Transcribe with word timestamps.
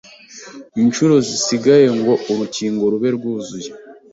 inshuro 0.81 1.15
zisigaye 1.27 1.87
ngo 1.97 2.13
urukingo 2.31 2.83
rube 2.91 3.09
rwuzuye, 3.17 3.69